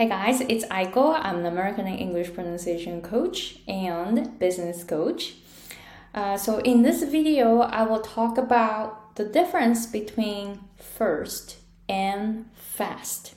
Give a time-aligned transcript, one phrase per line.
[0.00, 1.20] Hey guys, it's Aiko.
[1.22, 5.34] I'm an American English pronunciation coach and business coach.
[6.14, 13.34] Uh, so, in this video, I will talk about the difference between first and fast,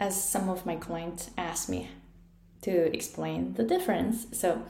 [0.00, 1.88] as some of my clients asked me
[2.62, 4.26] to explain the difference.
[4.32, 4.64] So,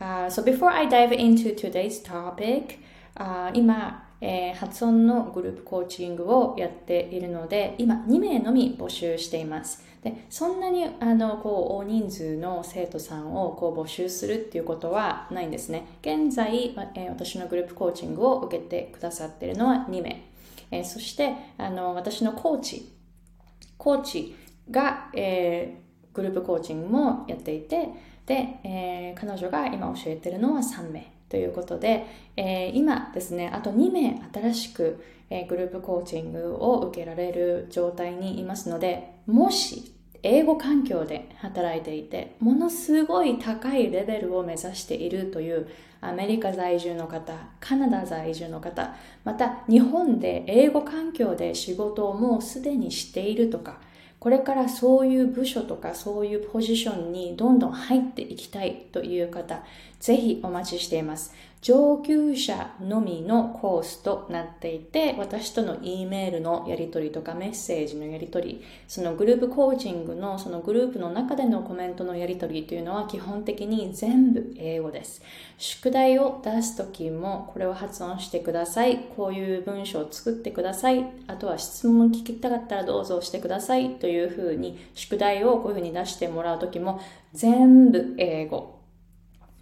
[0.00, 2.78] uh, so before I dive into today's topic,
[3.16, 9.84] uh, 今えー、発音のグループコーチングをやっているので、今2名のみ募集しています。
[10.04, 15.86] でそんなにあのこう大人数の生徒さんをこう募集するっていうことはないんですね。
[16.02, 20.22] 現在、えー、私のグループコーチングを受けてくださっているのは2名。
[20.70, 22.92] えー、そしてあの私のコーチ、
[23.78, 24.36] コーチ
[24.70, 27.88] が、えー、グループコーチングもやっていて、
[28.26, 31.14] で、えー、彼女が今教えてるのは3名。
[31.28, 32.06] ということで、
[32.36, 39.92] えー、今ですね、あと2名新しく、えー、グループコーチングを受けられる状態にいますので、もし
[40.22, 45.66] 英語環境で働いていて、ものすごい高いレベルを目指しているという
[46.00, 53.80] アメリカ在住の方、カナダ在住の方、また日本で英語環境で仕事をもうすでにしているとか、
[54.24, 59.62] これからそういう部署とかそういうポジションにどんどん入っていきたいという方、
[60.00, 61.34] ぜひお待ちしています。
[61.64, 75.22] 上級者のみのコースとなっていて、私との E メールのやり取りとかメッセージのやり取り、そのグループコーチングのそのグループの中でのコメントのやり取りというのは基本的に全部英語です。
[75.56, 78.98] 宿題を出すときもこれを発音してください。
[79.16, 81.06] こういう文章を作ってください。
[81.28, 87.00] あとは質問聞きたかったらどうぞしてくださいというふうに宿題をこういうふうに出してもらうときも
[87.32, 88.83] 全部英語。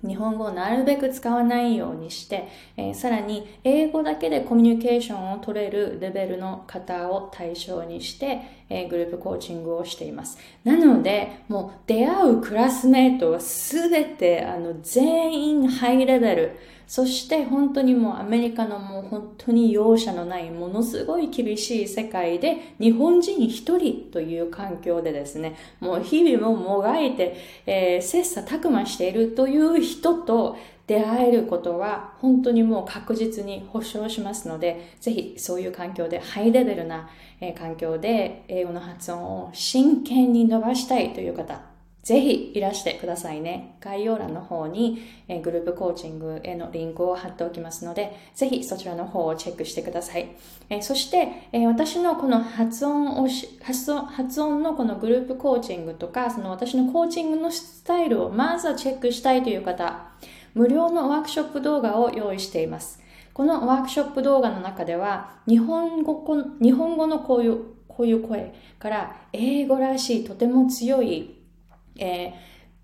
[0.07, 10.39] 日本語をなるべく使わないようにして、えー、さらに英語だけでコミュニケーションを取れるレベルの方を対象にして、えー、グループコーチングをしています。
[10.65, 16.57] なので、もう出会うクラスメイトはすべてあの全員ハイレベル。
[16.87, 27.37] そして本当にもうアメリカのもう本当に容赦のないものすごい厳しい世界で日本人一人という環境でですね、もう日々ももがいて、
[27.67, 37.09] えー、切磋琢磨しているという人と出会えることは本当にもう確実に保証しますので、ぜひそういう環境でハイレベルな
[37.57, 41.72] 環境で英語の発音を真剣に伸ばしたいという方、
[42.03, 43.77] ぜひいらしてくださいね。
[43.81, 45.03] 概要欄の方に、
[45.45, 50.31] グループコーチングへのリンクを貼っておきますので、ぜひそちらの方をチェックしてください。
[50.69, 53.29] えそして、え私のこの発音を
[53.63, 60.09] 発音、発音のこのグループコーチングとか、その私のコーチングのスタイルをまずはチェックしたいという方、
[60.55, 63.01] 無料のワークショップ動画を用意しています。
[63.33, 66.27] このワークショップ動画の中では、日本語
[66.61, 71.42] 日本語のこういう、こういう声から英語らしいとても強い
[71.97, 72.33] えー、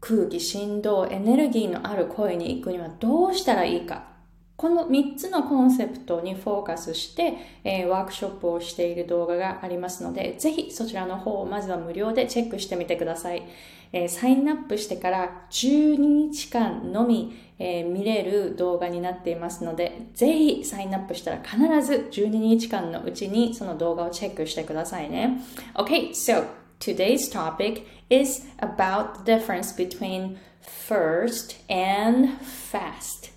[0.00, 4.18] 空気、振動、エネルギーのある声に行くにはどうしたらいいか。
[4.58, 13.44] この3つのコンセプトにフォーカスして、えー、ワークショップをしている動画がありますので、ぜひそちらの方をまずは無料でチェックしてみてください。
[13.92, 25.40] えー、サインアップしてから12日間のみ、えー、見れる動画になっていますので、ぜひサインアップしたら必ず12日間のうちにその動画をチェックしてくださいね。
[25.74, 26.44] Okay, so
[26.78, 33.32] today's topic is about the difference between first and fast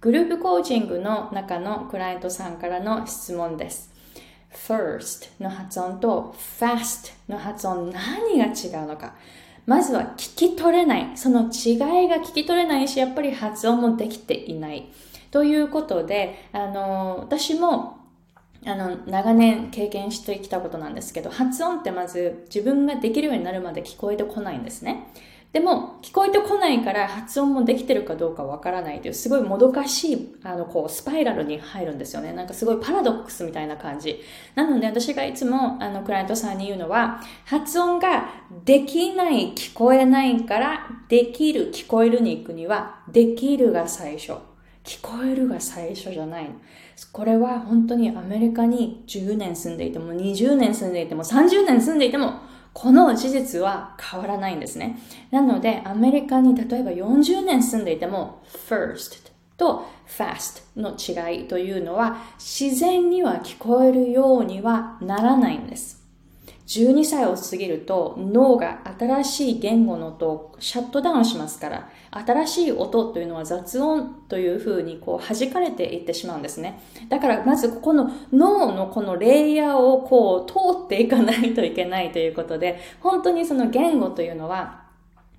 [0.00, 3.90] グループコーチングの中のクライアントさんからの質問です
[4.52, 9.14] first の発音と fast の発音何が違うのか
[9.66, 11.16] まずは聞き取れない。
[11.16, 11.78] その違い
[12.08, 14.88] が聞き取れないし、やっぱり発音もできていない。
[15.30, 18.03] ということで、あの、私も
[18.66, 25.08] あの、長年経験してきたことなんですけど、発音ってまず自分ができるようになるまで聞こえてこないんですね。
[25.54, 32.32] でも、聞こえてこないから発音もできてるかどうかわからないという、すごいもどかしい、あの、こう、スパイラルに入るんですよね。
[32.32, 34.20] なんかすごいパラドックスみたいな感じ。
[34.56, 38.30] なので、私がいつも、あの、クライアントさんに言うのは、発音が
[38.64, 44.53] できない、聞こえないから、できる、聞こえるに行くには、できるが最初。
[44.84, 46.50] 聞こえるが最初じゃないの。
[47.10, 52.34] これは本当にアメリカに10年住んでいても20年住んでいても30年住んでいても
[52.74, 54.98] この事実は変わらないんですね。
[55.30, 66.03] なのでアメリカに例えば40年住んでいても first と fast の違いというのは自然には聞こえるようにはならないんです。
[66.66, 76.80] 12歳を過ぎると脳が新しい言語の音をシャットダウンしますから、新しい音というのは雑音というふうにこう弾かれていってしまうんですね。
[77.10, 84.84] だからまずここの脳のこのレイヤーをこう通っていかないといけないということで、本当にその言語というのは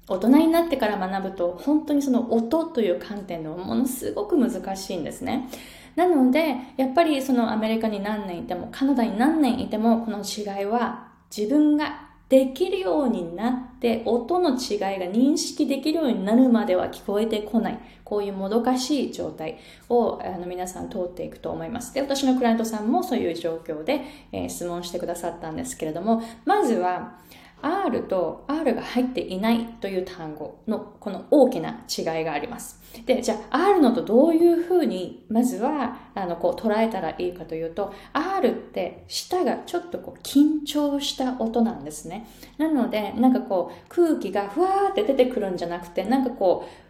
[0.07, 5.49] 大人になってから学ぶと本当にその音という観点でもものすごく難しいんですね。
[5.95, 11.04] なので、やっぱりそのアメリカに何年いても、カナダに何年いても、この違いは
[11.35, 17.79] 自分ができるようになって音の違いが認識できるようになるまでは聞こえてこない。
[18.03, 19.57] こういうもどかしい状態
[19.89, 21.93] をあの皆さん通っていくと思います。
[21.93, 24.01] で、私のクライアントさんもそういう状況で、
[24.31, 27.17] えー、質問してくださったんですけれども、まずは
[27.65, 32.79] R と R が入っていないという単語のこの大きな違いがあります。
[33.05, 42.27] で、じゃあ R のとどういうふうにまずはあのこう捉えたらいいかというと R って舌がちょっとこう緊張した音なんですね。
[42.59, 46.84] なのでなんかこう空気がふわーって出てくるんじゃなくてなんかこう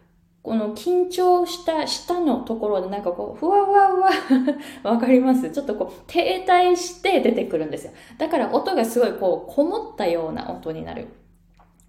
[0.46, 4.10] この緊張した下のところでなんかこう、ふわふわふわ
[4.94, 5.50] わかります？
[5.50, 7.94] ちょっとこう、停滞して出てくるんですよ。
[8.20, 11.08] だから音がすごいこう、こもったような音になる。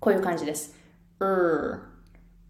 [0.01, 0.75] こういう感じです。
[1.21, 1.79] うー、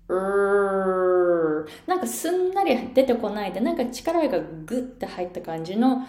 [0.08, 1.88] うー。
[1.88, 6.02] なんかすんなり出てこないで、なんか力がグッて入った感じの、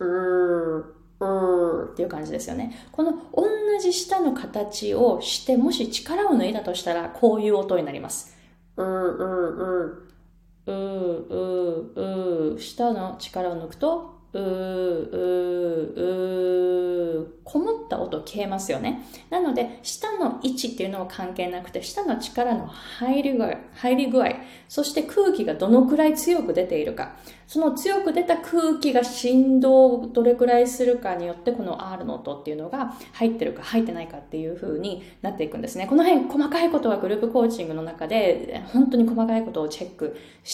[0.00, 0.84] うー、
[1.20, 2.88] うーっていう感じですよね。
[2.90, 3.44] この同
[3.80, 8.33] じ舌の形をして、もし力を抜いたとしたら、こういう音になります。
[8.76, 9.54] うんうん
[9.86, 10.04] う
[10.66, 10.74] うう
[11.94, 14.50] うう下の力を抜くとうううこ
[15.12, 16.43] もった
[18.04, 19.04] 音消えますよね。
[19.30, 24.28] なので、下の位置っていうのは関係なくて、下の力の入り具合、入り具合、
[24.68, 27.16] そして空気がどのくらい強く出ているか、
[27.46, 35.86] その強く出た空気が振動をどれくらいするかによって、この R の音っていうのが入ってるか入ってないかっていう風になっていくんですね。
[35.86, 40.52] この辺、細かいことはグループコーチングの中で、本当に細かいことをチェックし